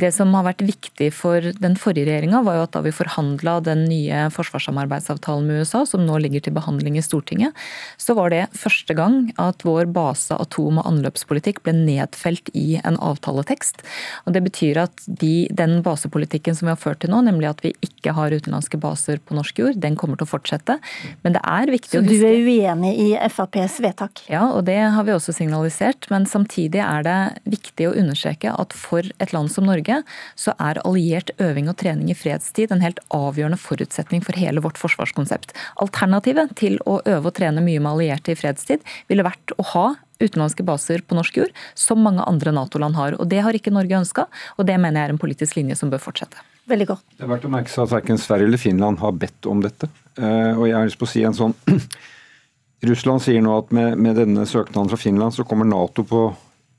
Det 0.00 0.10
som 0.16 0.32
har 0.36 0.48
vært 0.48 0.64
viktig 0.64 1.10
for 1.14 1.52
den 1.60 1.76
forrige 1.80 2.08
regjeringa, 2.08 2.40
var 2.46 2.58
jo 2.58 2.66
at 2.66 2.74
da 2.76 2.84
vi 2.86 2.94
forhandla 2.94 3.58
den 3.68 3.84
nye 3.90 4.26
forsvarssamarbeidsavtalen 4.34 5.46
med 5.48 5.64
USA, 5.64 5.84
som 5.88 6.06
nå 6.06 6.18
ligger 6.24 6.44
til 6.44 6.56
behandling 6.56 6.98
i 6.98 7.04
Stortinget, 7.04 7.54
så 8.00 8.16
var 8.16 8.32
det 8.32 8.44
første 8.56 8.93
gang 8.98 9.18
at 9.40 9.64
vår 9.66 9.88
base 9.94 10.34
atom- 10.34 10.80
og 10.82 10.88
anløpspolitikk 10.90 11.62
ble 11.64 11.74
nedfelt 11.76 12.50
i 12.54 12.80
en 12.84 12.98
avtaletekst. 12.98 13.84
Og 14.26 14.34
Det 14.34 14.42
betyr 14.44 14.80
at 14.84 15.04
de, 15.06 15.48
den 15.52 15.80
basepolitikken 15.84 16.56
som 16.56 16.68
vi 16.68 16.74
har 16.74 16.80
ført 16.80 17.02
til 17.04 17.12
nå, 17.14 17.22
nemlig 17.26 17.50
at 17.50 17.64
vi 17.64 17.74
ikke 17.84 18.14
har 18.16 18.34
utenlandske 18.34 18.80
baser 18.80 19.20
på 19.24 19.36
norsk 19.36 19.58
jord, 19.58 19.80
den 19.80 19.96
kommer 19.96 20.18
til 20.20 20.28
å 20.28 20.32
fortsette. 20.32 20.78
Men 21.22 21.36
det 21.36 21.42
er 21.44 21.72
viktig 21.72 21.92
Så 21.92 22.02
å 22.02 22.04
huske 22.04 22.18
Så 22.18 22.22
du 22.22 22.28
er 22.30 22.48
uenig 22.48 22.94
i 23.00 23.08
FrPs 23.28 23.80
vedtak? 23.84 24.24
Ja, 24.30 24.46
og 24.50 24.64
det 24.68 24.78
har 24.94 25.06
vi 25.06 25.14
også 25.14 25.34
signalisert. 25.36 26.08
Men 26.12 26.28
samtidig 26.28 26.82
er 26.84 27.06
det 27.06 27.18
viktig 27.56 27.88
å 27.90 27.96
understreke 27.98 28.52
at 28.54 28.74
for 28.76 29.06
et 29.22 29.34
land 29.34 29.52
som 29.52 29.66
Norge, 29.68 30.02
så 30.38 30.54
er 30.60 30.82
alliert 30.84 31.32
øving 31.42 31.70
og 31.72 31.78
trening 31.80 32.12
i 32.12 32.18
fredstid 32.18 32.72
en 32.74 32.84
helt 32.84 33.00
avgjørende 33.14 33.60
forutsetning 33.60 34.22
for 34.24 34.36
hele 34.38 34.62
vårt 34.64 34.78
forsvarskonsept. 34.80 35.54
Alternativet 35.82 36.54
til 36.60 36.78
å 36.88 37.00
øve 37.00 37.30
og 37.30 37.36
trene 37.38 37.64
mye 37.64 37.80
med 37.82 37.94
allierte 37.94 38.34
i 38.34 38.38
fredstid, 38.38 38.83
ville 39.10 39.26
vært 39.26 39.54
å 39.58 39.66
ha 39.74 39.86
utenlandske 40.22 40.64
baser 40.66 41.02
på 41.04 41.16
norsk 41.18 41.38
jord, 41.42 41.52
som 41.78 42.02
mange 42.04 42.24
andre 42.28 42.52
Nato-land 42.54 42.96
har. 42.98 43.16
Og 43.20 43.28
Det 43.28 43.42
har 43.42 43.56
ikke 43.56 43.72
Norge 43.74 43.98
ønska, 43.98 44.26
og 44.58 44.66
det 44.66 44.78
mener 44.80 45.00
jeg 45.00 45.10
er 45.10 45.14
en 45.16 45.22
politisk 45.22 45.58
linje 45.58 45.76
som 45.80 45.90
bør 45.92 46.02
fortsette. 46.02 46.42
Veldig 46.70 46.86
godt. 46.88 47.04
Det 47.18 47.26
er 47.26 47.32
verdt 47.34 47.44
å 47.44 47.52
merke 47.52 47.72
seg 47.72 47.84
at 47.84 47.92
verken 47.92 48.20
Sverige 48.20 48.48
eller 48.48 48.60
Finland 48.60 49.02
har 49.02 49.12
bedt 49.12 49.48
om 49.50 49.60
dette. 49.60 49.90
Eh, 50.16 50.52
og 50.54 50.66
jeg 50.68 50.76
har 50.78 50.88
lyst 50.88 51.00
på 51.00 51.08
å 51.08 51.12
si 51.12 51.24
en 51.26 51.36
sånn 51.36 51.54
Russland 52.88 53.22
sier 53.24 53.44
nå 53.44 53.52
at 53.58 53.72
med, 53.74 53.98
med 54.00 54.16
denne 54.20 54.46
søknaden 54.48 54.90
fra 54.92 55.00
Finland 55.00 55.36
så 55.36 55.44
kommer 55.48 55.68
Nato 55.68 56.04
på 56.08 56.26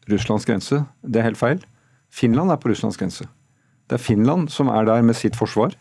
Russlands 0.10 0.46
grense. 0.46 0.84
Det 1.02 1.22
er 1.22 1.30
helt 1.30 1.42
feil. 1.42 1.62
Finland 2.14 2.54
er 2.54 2.62
på 2.62 2.72
Russlands 2.72 2.98
grense. 2.98 3.28
Det 3.90 3.98
er 3.98 4.02
Finland 4.02 4.50
som 4.54 4.70
er 4.74 4.88
der 4.88 5.06
med 5.06 5.18
sitt 5.18 5.38
forsvar, 5.38 5.76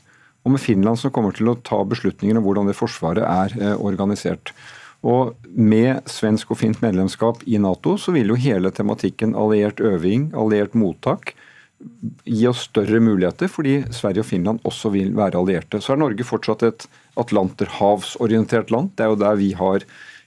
og 0.45 0.53
med 0.53 0.61
Finland 0.61 1.01
som 1.01 1.13
kommer 1.15 1.33
til 1.37 1.49
å 1.49 1.57
ta 1.65 1.81
beslutninger 1.89 2.37
om 2.37 2.45
hvordan 2.45 2.69
det 2.69 2.77
forsvaret 2.77 3.25
er 3.25 3.55
eh, 3.61 3.77
organisert. 3.81 4.53
Og 5.05 5.35
med 5.53 6.07
svensk 6.09 6.55
og 6.55 6.61
fint 6.63 6.81
medlemskap 6.81 7.43
i 7.45 7.59
Nato, 7.61 7.99
så 8.01 8.15
vil 8.15 8.33
jo 8.33 8.41
hele 8.41 8.73
tematikken 8.73 9.35
alliert 9.37 9.83
øving, 9.85 10.31
alliert 10.33 10.77
mottak, 10.79 11.35
gi 12.25 12.47
oss 12.49 12.63
større 12.71 13.01
muligheter, 13.03 13.51
fordi 13.51 13.83
Sverige 13.93 14.25
og 14.25 14.29
Finland 14.31 14.65
også 14.65 14.89
vil 14.95 15.13
være 15.17 15.37
allierte. 15.37 15.83
Så 15.85 15.93
er 15.93 16.01
Norge 16.01 16.25
fortsatt 16.25 16.65
et 16.65 16.87
atlanterhavsorientert 17.21 18.73
land. 18.73 18.95
Det 18.97 19.05
er 19.05 19.13
jo 19.13 19.21
der 19.21 19.41
vi 19.41 19.53
har 19.59 19.85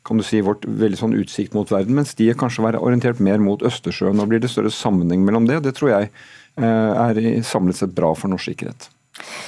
kan 0.08 0.22
du 0.22 0.24
si, 0.24 0.40
vårt 0.40 0.64
veldig 0.64 1.00
sånn 1.02 1.16
utsikt 1.20 1.56
mot 1.58 1.68
verden, 1.68 1.98
mens 1.98 2.14
de 2.16 2.30
er 2.32 2.38
kanskje 2.40 2.64
være 2.64 2.80
orientert 2.80 3.20
mer 3.20 3.42
mot 3.44 3.64
Østersjøen. 3.68 4.16
Nå 4.16 4.28
blir 4.30 4.40
det 4.40 4.54
større 4.54 4.72
sammenheng 4.72 5.26
mellom 5.28 5.50
det. 5.50 5.60
Det 5.66 5.74
tror 5.76 5.92
jeg 5.92 6.08
eh, 6.08 6.64
er 6.64 7.42
samlet 7.44 7.82
sett 7.82 7.96
bra 7.98 8.14
for 8.16 8.32
norsk 8.32 8.54
sikkerhet. 8.54 8.88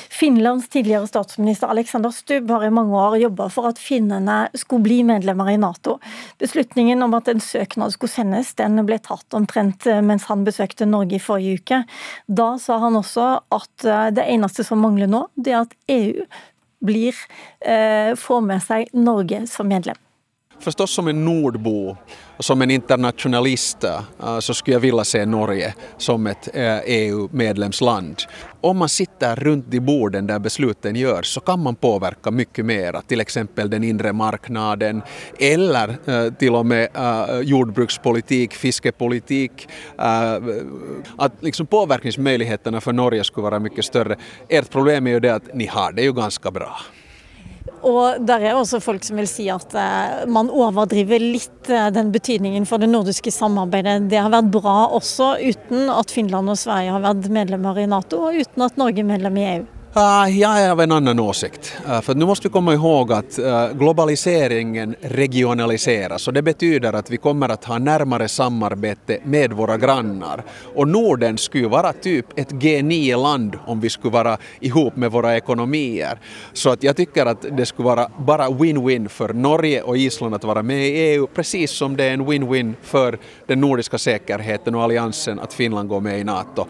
Finlands 0.10 0.68
tidligere 0.70 1.08
statsminister 1.08 1.68
Alexander 1.72 2.12
Stubb 2.12 2.50
har 2.52 2.66
i 2.66 2.72
mange 2.74 2.98
år 2.98 3.18
jobba 3.22 3.50
for 3.54 3.70
at 3.70 3.80
finnene 3.82 4.50
skulle 4.58 4.84
bli 4.86 5.00
medlemmer 5.08 5.52
i 5.54 5.58
Nato. 5.62 6.00
Beslutningen 6.42 7.04
om 7.06 7.16
at 7.18 7.30
en 7.32 7.44
søknad 7.44 7.94
skulle 7.96 8.14
sendes, 8.14 8.54
den 8.60 8.82
ble 8.88 9.00
tatt 9.04 9.38
omtrent 9.38 9.88
eh, 9.88 10.02
mens 10.06 10.28
han 10.32 10.46
besøkte 10.48 10.90
Norge 10.90 11.20
i 11.20 11.24
forrige 11.24 11.62
uke. 11.62 11.82
Da 12.28 12.52
sa 12.62 12.80
han 12.84 13.00
også 13.00 13.32
at 13.56 13.88
eh, 13.88 14.10
det 14.18 14.28
eneste 14.34 14.66
som 14.68 14.82
mangler 14.84 15.12
nå, 15.12 15.26
det 15.36 15.56
er 15.56 15.64
at 15.64 15.78
EU 15.94 16.28
blir, 16.86 17.16
eh, 17.62 18.14
får 18.16 18.46
med 18.46 18.64
seg 18.64 18.94
Norge 18.96 19.46
som 19.52 19.68
medlem. 19.72 20.00
Förstås 20.62 20.92
som 20.92 21.08
en 21.08 21.26
nordbo 21.26 21.98
och 22.38 22.46
som 22.46 22.62
en 22.62 22.72
internationalist 22.72 23.84
uh, 23.84 24.40
så 24.40 24.54
skulle 24.54 24.76
jag 24.76 24.82
vilja 24.82 25.04
se 25.04 25.26
Norge 25.26 25.74
som 25.98 26.28
ett 26.28 26.50
EU-medlemsland. 26.86 28.16
Om 28.62 28.78
man 28.78 28.90
sitter 28.90 29.36
runt 29.36 29.66
de 29.72 29.80
borden 29.80 30.28
där 30.28 30.40
besluten 30.40 30.96
görs 30.96 31.26
så 31.26 31.40
kan 31.40 31.60
man 31.64 31.76
påverka 31.76 32.32
mycket 32.32 32.66
mer, 32.66 33.02
till 33.08 33.22
exempel 33.22 33.70
den 33.70 33.84
inre 33.84 34.14
marknaden 34.14 35.02
eller 35.40 35.98
uh, 36.10 36.34
till 36.34 36.56
och 36.56 36.66
med 36.66 36.90
jordbrukspolitik, 37.44 38.54
fiskepolitik. 38.54 39.70
Att 41.18 41.34
liksom 41.40 41.66
påverkningsmöjligheterna 41.66 42.82
för 42.82 42.94
Norge 42.94 43.24
skulle 43.24 43.44
vara 43.44 43.60
mycket 43.60 43.86
större. 43.86 44.16
Ert 44.50 44.70
problem 44.70 45.08
är 45.08 45.12
ju 45.12 45.20
det 45.20 45.36
att 45.36 45.54
ni 45.54 45.66
har 45.66 45.92
det 45.92 46.02
ju 46.02 46.14
ganska 46.14 46.52
bra. 46.52 46.78
Og 47.88 48.20
der 48.28 48.44
er 48.44 48.58
også 48.58 48.82
folk 48.84 49.06
som 49.08 49.20
vil 49.20 49.30
si 49.30 49.48
at 49.52 49.74
eh, 49.78 50.26
man 50.32 50.52
overdriver 50.52 51.22
litt 51.22 51.72
eh, 51.72 51.90
den 51.96 52.12
betydningen 52.12 52.68
for 52.68 52.82
det 52.82 52.92
nordiske 52.92 53.32
samarbeidet. 53.32 54.10
Det 54.12 54.20
har 54.20 54.34
vært 54.34 54.52
bra 54.54 54.78
også 54.98 55.36
uten 55.40 55.88
at 55.94 56.12
Finland 56.12 56.52
og 56.52 56.60
Sverige 56.60 56.96
har 56.98 57.06
vært 57.06 57.30
medlemmer 57.32 57.80
i 57.80 57.88
Nato, 57.90 58.26
og 58.28 58.40
uten 58.40 58.68
at 58.68 58.80
Norge 58.80 59.04
er 59.04 59.12
medlem 59.16 59.40
i 59.40 59.52
EU. 59.56 59.68
Uh, 59.98 60.40
jag 60.40 60.62
är 60.62 60.72
av 60.72 60.82
en 60.82 60.92
annan 60.92 61.20
åsikt. 61.20 61.78
Uh, 61.88 62.02
för 62.02 62.16
nu 62.16 62.26
måste 62.26 62.48
vi 62.48 62.52
komma 62.52 62.74
ihåg 62.74 63.14
att 63.14 63.40
uh, 63.40 63.72
globaliseringen 63.74 64.96
regionaliseras 65.02 66.28
och 66.28 66.34
det 66.34 66.42
betyder 66.42 66.94
att 66.94 67.10
vi 67.10 67.18
kommer 67.18 67.50
att 67.50 67.66
ha 67.66 67.78
närmare 67.78 68.28
samarbete 68.28 69.20
med 69.24 69.54
våra 69.54 69.78
grannar. 69.78 70.44
Och 70.76 70.88
Norden 70.88 71.38
skulle 71.38 71.68
vara 71.68 71.94
typ 71.94 72.26
ett 72.40 72.52
G9-land 72.52 73.60
om 73.66 73.80
vi 73.80 73.90
skulle 73.90 74.12
vara 74.12 74.38
ihop 74.60 74.96
med 74.96 75.12
våra 75.12 75.38
ekonomier. 75.38 76.20
Så 76.54 76.70
att 76.70 76.84
jag 76.84 76.96
tycker 76.96 77.26
att 77.26 77.46
det 77.58 77.66
skulle 77.66 77.86
vara 77.86 78.12
bara 78.18 78.48
win-win 78.48 79.08
för 79.08 79.34
Norge 79.34 79.82
och 79.82 79.98
Island 79.98 80.36
att 80.36 80.44
vara 80.44 80.64
med 80.64 80.88
i 80.88 80.92
EU, 80.92 81.28
precis 81.28 81.72
som 81.72 81.98
det 81.98 82.04
är 82.04 82.14
en 82.14 82.28
win-win 82.28 82.74
för 82.82 83.18
den 83.46 83.62
nordiska 83.62 83.98
säkerheten 83.98 84.76
och 84.76 84.84
alliansen 84.84 85.40
att 85.40 85.54
Finland 85.54 85.90
går 85.90 86.00
med 86.00 86.20
i 86.20 86.24
NATO. 86.24 86.66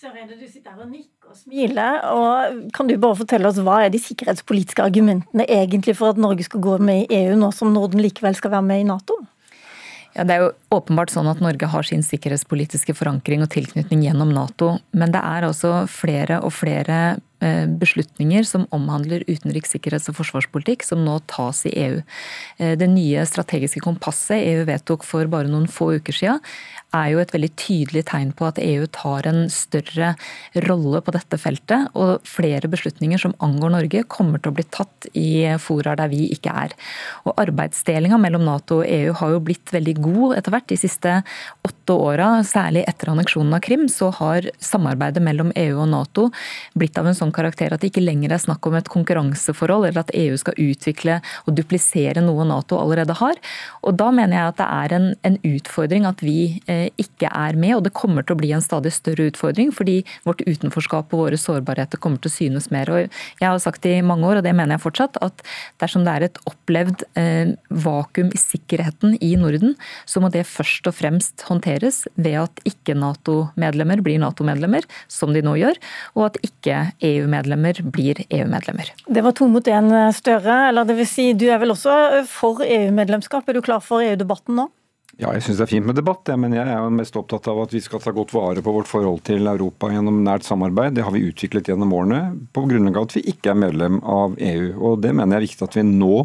Søreide, 0.00 0.32
du 0.32 0.46
sitter 0.48 0.72
her 0.72 0.80
og 0.80 0.88
nikker 0.88 1.28
og 1.28 1.36
smiler. 1.36 1.98
og 2.08 2.70
Kan 2.72 2.88
du 2.88 2.94
bare 2.96 3.18
fortelle 3.18 3.50
oss 3.50 3.58
hva 3.60 3.82
er 3.84 3.90
de 3.92 3.98
sikkerhetspolitiske 4.00 4.80
argumentene 4.80 5.44
egentlig 5.44 5.92
for 5.98 6.14
at 6.14 6.20
Norge 6.20 6.46
skal 6.46 6.62
gå 6.64 6.78
med 6.80 7.02
i 7.02 7.18
EU, 7.18 7.34
nå 7.36 7.50
som 7.52 7.74
Norden 7.74 8.00
likevel 8.00 8.38
skal 8.38 8.54
være 8.54 8.64
med 8.64 8.80
i 8.80 8.86
Nato? 8.88 9.18
Ja, 10.14 10.24
Det 10.24 10.34
er 10.34 10.46
jo 10.46 10.78
åpenbart 10.78 11.12
sånn 11.12 11.28
at 11.28 11.42
Norge 11.44 11.68
har 11.68 11.84
sin 11.84 12.00
sikkerhetspolitiske 12.02 12.96
forankring 12.96 13.44
og 13.44 13.52
tilknytning 13.52 14.06
gjennom 14.06 14.32
Nato. 14.32 14.78
Men 14.96 15.12
det 15.12 15.20
er 15.20 15.50
altså 15.50 15.84
flere 15.84 16.40
og 16.40 16.54
flere 16.56 17.20
beslutninger 17.80 18.44
som 18.44 18.66
omhandler 18.76 19.24
utenriks-, 19.28 19.74
sikkerhets- 19.74 20.10
og 20.12 20.18
forsvarspolitikk, 20.18 20.84
som 20.84 21.04
nå 21.04 21.18
tas 21.30 21.64
i 21.68 21.72
EU. 21.86 22.02
Eh, 22.58 22.76
det 22.76 22.90
nye 22.92 23.24
strategiske 23.28 23.82
kompasset 23.84 24.44
EU 24.44 24.66
vedtok 24.68 25.06
for 25.06 25.30
bare 25.30 25.50
noen 25.50 25.68
få 25.70 25.94
uker 26.00 26.16
siden, 26.16 26.44
er 26.96 27.12
jo 27.12 27.20
et 27.22 27.30
veldig 27.30 27.50
tydelig 27.60 28.02
tegn 28.10 28.32
på 28.34 28.48
at 28.48 28.58
EU 28.62 28.86
tar 28.90 29.28
en 29.30 29.44
større 29.52 30.14
rolle 30.66 31.00
på 31.06 31.14
dette 31.14 31.38
feltet. 31.38 31.90
Og 31.94 32.24
flere 32.26 32.70
beslutninger 32.70 33.20
som 33.22 33.34
angår 33.38 33.74
Norge, 33.76 34.02
kommer 34.10 34.42
til 34.42 34.50
å 34.50 34.56
bli 34.56 34.66
tatt 34.74 35.06
i 35.14 35.46
fora 35.62 35.94
der 35.98 36.10
vi 36.10 36.24
ikke 36.34 36.54
er. 36.64 36.74
Og 37.28 37.38
arbeidsdelinga 37.40 38.18
mellom 38.20 38.42
Nato 38.48 38.80
og 38.80 38.90
EU 38.90 39.14
har 39.20 39.34
jo 39.34 39.42
blitt 39.46 39.70
veldig 39.74 39.96
god 40.02 40.36
etter 40.38 40.54
hvert 40.54 40.68
de 40.72 40.80
siste 40.80 41.14
åtte 41.66 41.94
åra. 41.94 42.32
Særlig 42.46 42.84
etter 42.90 43.12
anneksjonen 43.12 43.54
av 43.54 43.62
Krim, 43.64 43.86
så 43.90 44.10
har 44.18 44.50
samarbeidet 44.58 45.22
mellom 45.22 45.54
EU 45.54 45.78
og 45.78 45.90
Nato 45.94 46.28
blitt 46.74 46.98
av 46.98 47.06
en 47.06 47.18
sånn 47.18 47.29
sånn 47.30 47.36
karakter 47.36 47.72
at 47.72 47.82
det 47.82 47.90
ikke 47.90 48.04
lenger 48.04 48.34
er 48.34 48.42
snakk 48.42 48.66
om 48.66 48.76
et 48.76 48.90
konkurranseforhold, 48.90 49.88
eller 49.88 50.02
at 50.02 50.12
EU 50.14 50.36
skal 50.38 50.58
utvikle 50.58 51.20
og 51.46 51.54
duplisere 51.56 52.22
noe 52.24 52.44
Nato 52.44 52.78
allerede 52.78 53.14
har. 53.18 53.38
Og 53.82 53.96
Da 54.00 54.10
mener 54.10 54.36
jeg 54.36 54.48
at 54.48 54.58
det 54.58 54.66
er 54.66 54.94
en, 54.96 55.06
en 55.24 55.36
utfordring 55.44 56.06
at 56.06 56.22
vi 56.22 56.60
eh, 56.66 56.88
ikke 56.98 57.28
er 57.30 57.56
med, 57.56 57.76
og 57.76 57.84
det 57.84 57.94
kommer 57.94 58.24
til 58.24 58.34
å 58.34 58.40
bli 58.40 58.52
en 58.52 58.64
stadig 58.64 58.92
større 58.92 59.28
utfordring, 59.30 59.72
fordi 59.72 60.02
vårt 60.24 60.42
utenforskap 60.46 61.12
og 61.12 61.26
våre 61.26 61.38
sårbarheter 61.38 62.00
kommer 62.00 62.18
til 62.20 62.30
å 62.30 62.34
synes 62.34 62.70
mer. 62.70 62.90
Og 62.90 63.08
Jeg 63.40 63.46
har 63.46 63.58
sagt 63.60 63.86
i 63.86 64.00
mange 64.02 64.26
år, 64.26 64.40
og 64.40 64.46
det 64.46 64.54
mener 64.54 64.76
jeg 64.76 64.84
fortsatt, 64.86 65.20
at 65.22 65.44
dersom 65.82 66.06
det 66.06 66.14
er 66.14 66.26
et 66.28 66.40
opplevd 66.48 67.04
eh, 67.20 67.52
vakuum 67.70 68.32
i 68.32 68.40
sikkerheten 68.40 69.18
i 69.20 69.34
Norden, 69.40 69.76
så 70.08 70.22
må 70.22 70.32
det 70.32 70.48
først 70.48 70.88
og 70.88 70.96
fremst 70.96 71.44
håndteres 71.48 72.06
ved 72.16 72.40
at 72.46 72.64
ikke-Nato-medlemmer 72.68 74.02
blir 74.04 74.20
Nato-medlemmer, 74.22 74.88
som 75.12 75.34
de 75.36 75.44
nå 75.44 75.58
gjør, 75.60 75.78
og 76.16 76.30
at 76.30 76.40
ikke 76.46 76.80
EU 77.10 77.19
EU-medlemmer 77.20 77.80
blir 77.94 78.24
EU-medlemmer. 78.26 78.90
Det 79.06 79.24
var 79.24 79.36
to 79.36 79.48
mot 79.52 79.70
én, 79.70 79.92
Støre. 80.16 80.68
Eller 80.70 80.88
det 80.88 80.98
vil 80.98 81.08
si, 81.08 81.30
du 81.38 81.46
er 81.52 81.62
vel 81.62 81.76
også 81.76 82.24
for 82.28 82.64
EU-medlemskap? 82.66 83.48
Er 83.48 83.58
du 83.58 83.64
klar 83.64 83.84
for 83.84 84.04
EU-debatten 84.04 84.58
nå? 84.58 84.70
Ja, 85.20 85.34
jeg 85.36 85.42
syns 85.44 85.58
det 85.58 85.64
er 85.66 85.68
fint 85.74 85.84
med 85.84 85.98
debatt, 85.98 86.28
men 86.40 86.54
jeg 86.56 86.64
er 86.64 86.78
jo 86.80 86.92
mest 86.96 87.16
opptatt 87.18 87.44
av 87.52 87.58
at 87.60 87.74
vi 87.74 87.82
skal 87.84 88.00
ta 88.00 88.12
godt 88.16 88.30
vare 88.32 88.62
på 88.64 88.72
vårt 88.72 88.88
forhold 88.88 89.18
til 89.26 89.50
Europa 89.50 89.90
gjennom 89.92 90.22
nært 90.24 90.46
samarbeid. 90.46 90.94
Det 90.96 91.04
har 91.04 91.12
vi 91.12 91.26
utviklet 91.28 91.68
gjennom 91.68 91.92
årene 91.92 92.20
på 92.56 92.62
grunnlag 92.70 92.96
av 92.96 93.08
at 93.10 93.16
vi 93.18 93.24
ikke 93.34 93.52
er 93.52 93.58
medlem 93.60 93.98
av 94.00 94.38
EU. 94.38 94.70
Og 94.78 95.02
det 95.04 95.12
mener 95.12 95.36
jeg 95.36 95.42
er 95.42 95.46
viktig 95.48 95.66
at 95.66 95.76
vi 95.76 95.84
nå 95.90 96.22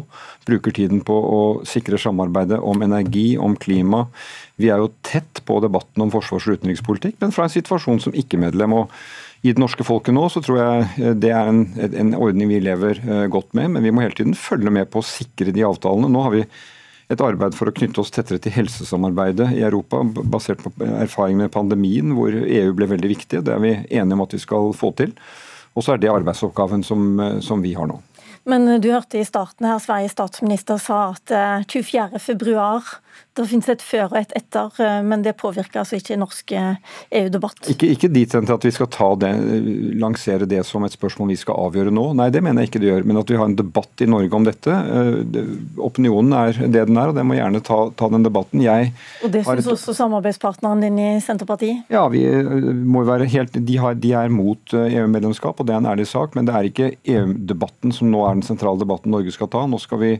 bruker 0.48 0.76
tiden 0.78 1.04
på 1.04 1.12
å 1.12 1.42
sikre 1.68 2.00
samarbeidet 2.00 2.62
om 2.64 2.86
energi, 2.86 3.26
om 3.36 3.58
klima. 3.60 4.06
Vi 4.56 4.72
er 4.72 4.80
jo 4.80 4.88
tett 5.04 5.44
på 5.44 5.60
debatten 5.60 6.06
om 6.06 6.14
forsvars- 6.14 6.48
og 6.48 6.56
utenrikspolitikk, 6.56 7.20
men 7.20 7.36
fra 7.36 7.50
en 7.50 7.52
situasjon 7.52 8.00
som 8.06 8.16
ikke-medlem. 8.16 8.80
og 8.80 8.96
i 9.42 9.52
det 9.52 9.60
norske 9.60 9.84
folket 9.84 10.14
nå, 10.16 10.24
så 10.32 10.40
tror 10.42 10.58
jeg 10.60 10.86
eh, 11.02 11.12
det 11.18 11.32
er 11.34 11.50
en, 11.50 11.66
en 11.86 12.14
ordning 12.18 12.50
vi 12.50 12.62
lever 12.64 13.00
eh, 13.04 13.26
godt 13.32 13.52
med. 13.58 13.74
Men 13.76 13.84
vi 13.84 13.92
må 13.94 14.04
hele 14.04 14.16
tiden 14.16 14.36
følge 14.38 14.72
med 14.72 14.90
på 14.92 15.02
å 15.02 15.06
sikre 15.06 15.54
de 15.54 15.64
avtalene. 15.66 16.10
Nå 16.12 16.24
har 16.24 16.34
vi 16.34 16.44
et 17.12 17.22
arbeid 17.22 17.54
for 17.54 17.70
å 17.70 17.74
knytte 17.74 18.02
oss 18.02 18.10
tettere 18.14 18.40
til 18.42 18.54
helsesamarbeidet 18.56 19.52
i 19.54 19.62
Europa, 19.62 20.00
basert 20.26 20.64
på 20.64 20.72
erfaring 20.88 21.38
med 21.38 21.52
pandemien, 21.54 22.16
hvor 22.16 22.34
EU 22.34 22.72
ble 22.74 22.90
veldig 22.96 23.12
viktig. 23.12 23.44
Det 23.46 23.54
er 23.54 23.62
vi 23.62 23.76
enige 23.76 24.18
om 24.18 24.24
at 24.24 24.34
vi 24.34 24.42
skal 24.42 24.72
få 24.74 24.90
til. 24.98 25.14
Og 25.76 25.84
så 25.84 25.94
er 25.94 26.02
det 26.02 26.10
arbeidsoppgaven 26.10 26.82
som, 26.86 27.08
eh, 27.20 27.38
som 27.44 27.62
vi 27.62 27.76
har 27.78 27.90
nå. 27.92 28.00
Men 28.46 28.66
du 28.80 28.92
hørte 28.92 29.18
i 29.18 29.26
starten 29.26 29.66
her 29.66 29.78
Sveriges 29.82 30.14
statsminister 30.14 30.78
sa 30.78 31.16
at 31.16 31.32
24.2 31.66 32.54
det 33.36 33.44
finnes 33.50 33.68
et 33.68 33.82
før 33.84 34.06
og 34.08 34.16
et 34.20 34.32
etter, 34.38 34.72
eh, 34.80 35.00
men 35.04 35.22
det 35.24 35.34
påvirker 35.36 35.82
altså 35.82 35.98
ikke 35.98 36.16
norsk 36.16 36.54
EU-debatt? 36.56 37.58
Eh, 37.64 37.68
e 37.68 37.74
ikke, 37.74 37.90
ikke 37.92 38.10
dit 38.12 38.36
hen 38.36 38.48
til 38.48 38.56
at 38.56 38.64
vi 38.64 38.72
skal 38.72 38.88
ta 38.92 39.10
det, 39.20 39.32
lansere 40.00 40.48
det 40.48 40.62
som 40.68 40.84
et 40.86 40.96
spørsmål 40.96 41.34
vi 41.34 41.38
skal 41.40 41.60
avgjøre 41.66 41.92
nå. 41.94 42.06
Nei, 42.16 42.30
det 42.32 42.42
mener 42.44 42.64
jeg 42.64 42.72
ikke 42.72 42.82
det 42.84 42.90
gjør. 42.90 43.06
Men 43.08 43.20
at 43.20 43.32
vi 43.32 43.40
har 43.40 43.50
en 43.50 43.58
debatt 43.58 44.04
i 44.04 44.08
Norge 44.08 44.40
om 44.40 44.48
dette. 44.48 44.72
Eh, 44.72 45.52
opinionen 45.84 46.32
er 46.38 46.62
det 46.64 46.86
den 46.88 47.00
er, 47.00 47.12
og 47.12 47.18
det 47.18 47.26
må 47.28 47.36
gjerne 47.36 47.62
ta, 47.66 47.80
ta 47.98 48.10
den 48.12 48.24
debatten. 48.26 48.64
Jeg 48.64 48.92
og 49.24 49.32
det 49.34 49.44
syns 49.44 49.70
også 49.74 49.96
samarbeidspartneren 50.00 50.84
din 50.86 51.00
i 51.02 51.10
Senterpartiet? 51.24 51.84
Ja, 51.92 52.06
vi 52.12 52.24
må 52.88 53.04
være 53.06 53.28
helt, 53.30 53.60
de, 53.68 53.78
har, 53.82 54.00
de 54.00 54.16
er 54.16 54.32
mot 54.32 54.76
EU-medlemskap, 54.76 55.60
og 55.60 55.68
det 55.68 55.76
er 55.76 55.82
en 55.82 55.92
ærlig 55.92 56.08
sak. 56.08 56.36
Men 56.38 56.48
det 56.48 56.56
er 56.56 56.70
ikke 56.70 56.92
EU-debatten 57.04 57.92
som 57.92 58.08
nå 58.12 58.24
er 58.24 58.38
den 58.38 58.46
sentrale 58.46 58.80
debatten 58.80 59.12
Norge 59.12 59.34
skal 59.34 59.52
ta. 59.52 59.66
Nå 59.68 59.80
skal 59.82 60.00
vi 60.00 60.12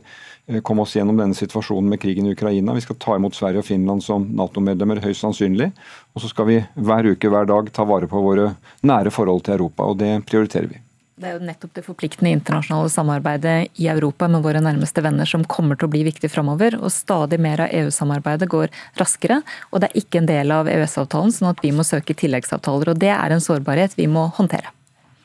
komme 0.63 0.85
oss 0.85 0.95
gjennom 0.95 1.19
denne 1.19 1.35
situasjonen 1.35 1.89
med 1.91 2.01
krigen 2.01 2.25
i 2.25 2.33
Ukraina. 2.35 2.73
Vi 2.73 2.85
skal 2.85 2.99
ta 3.03 3.15
imot 3.19 3.35
Sverige 3.35 3.63
og 3.63 3.67
Finland 3.67 4.03
som 4.03 4.29
Nato-medlemmer, 4.39 5.01
høyst 5.03 5.25
sannsynlig. 5.25 5.71
Og 6.15 6.23
så 6.23 6.31
skal 6.31 6.47
vi 6.49 6.57
hver 6.75 7.11
uke, 7.11 7.31
hver 7.31 7.49
dag 7.49 7.71
ta 7.75 7.85
vare 7.87 8.07
på 8.09 8.23
våre 8.23 8.53
nære 8.87 9.11
forhold 9.13 9.43
til 9.45 9.57
Europa, 9.57 9.87
og 9.87 9.99
det 9.99 10.13
prioriterer 10.29 10.71
vi. 10.71 10.83
Det 11.17 11.25
er 11.25 11.39
jo 11.39 11.45
nettopp 11.47 11.71
det 11.73 11.81
forpliktende 11.81 12.29
internasjonale 12.35 12.91
samarbeidet 12.93 13.79
i 13.81 13.87
Europa 13.89 14.27
med 14.29 14.43
våre 14.45 14.61
nærmeste 14.61 15.01
venner 15.01 15.25
som 15.25 15.47
kommer 15.49 15.73
til 15.73 15.87
å 15.87 15.93
bli 15.95 16.03
viktig 16.05 16.29
framover. 16.29 16.77
Og 16.77 16.93
stadig 16.93 17.39
mer 17.41 17.63
av 17.65 17.73
EU-samarbeidet 17.73 18.45
går 18.51 18.69
raskere, 19.01 19.39
og 19.71 19.81
det 19.81 19.89
er 19.89 20.03
ikke 20.03 20.21
en 20.21 20.29
del 20.29 20.53
av 20.53 20.69
EØS-avtalen, 20.69 21.33
sånn 21.33 21.49
at 21.49 21.63
vi 21.65 21.73
må 21.73 21.87
søke 21.87 22.13
tilleggsavtaler. 22.13 22.93
Og 22.93 23.01
det 23.01 23.09
er 23.15 23.33
en 23.33 23.41
sårbarhet 23.41 23.97
vi 23.97 24.05
må 24.05 24.27
håndtere. 24.37 24.69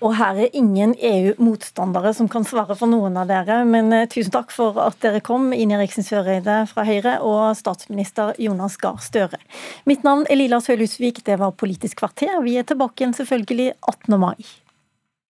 Og 0.03 0.17
her 0.19 0.39
er 0.43 0.57
ingen 0.59 0.97
EU-motstandere 0.99 2.11
som 2.17 2.27
kan 2.31 2.43
svare 2.47 2.75
for 2.79 2.91
noen 2.91 3.15
av 3.21 3.29
dere, 3.31 3.61
men 3.69 3.93
eh, 3.95 4.09
tusen 4.11 4.35
takk 4.35 4.51
for 4.51 4.81
at 4.83 4.99
dere 5.05 5.21
kom, 5.23 5.53
Ine 5.55 5.77
Eriksen 5.79 6.07
Søreide 6.07 6.65
fra 6.71 6.83
Høyre 6.89 7.21
og 7.23 7.55
statsminister 7.59 8.35
Jonas 8.43 8.75
Gahr 8.83 8.99
Støre. 9.03 9.39
Mitt 9.87 10.03
navn 10.03 10.27
er 10.27 10.41
Lila 10.41 10.59
Sølhusvik, 10.65 11.23
det 11.29 11.39
var 11.39 11.55
Politisk 11.55 12.03
kvarter. 12.03 12.35
Vi 12.43 12.59
er 12.59 12.67
tilbake 12.67 13.05
igjen 13.05 13.15
selvfølgelig 13.15 13.71
18. 13.79 14.19
mai. 14.19 14.62